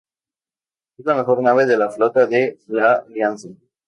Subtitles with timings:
[0.97, 3.49] Es la mejor nave de la flota de la Alianza.